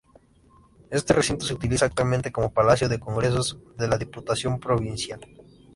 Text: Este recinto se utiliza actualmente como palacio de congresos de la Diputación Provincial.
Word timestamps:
Este 0.89 1.13
recinto 1.13 1.45
se 1.45 1.53
utiliza 1.53 1.85
actualmente 1.85 2.31
como 2.31 2.51
palacio 2.51 2.89
de 2.89 2.99
congresos 2.99 3.59
de 3.77 3.87
la 3.87 3.99
Diputación 3.99 4.59
Provincial. 4.59 5.19